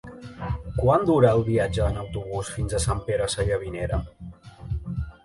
Quant 0.77 1.03
dura 1.09 1.33
el 1.39 1.41
viatge 1.49 1.83
en 1.89 1.99
autobús 2.03 2.49
fins 2.55 2.73
a 2.73 2.81
Sant 2.87 3.05
Pere 3.11 3.29
Sallavinera? 3.35 4.01